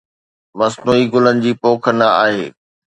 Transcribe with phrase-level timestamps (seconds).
[0.59, 2.45] مصنوعي گلن جي بوء نه آهي.